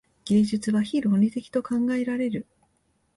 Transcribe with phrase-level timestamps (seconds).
[0.25, 2.47] 芸術は非論理的と考えられる。